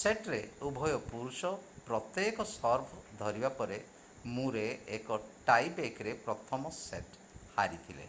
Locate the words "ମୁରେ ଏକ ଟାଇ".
4.36-5.72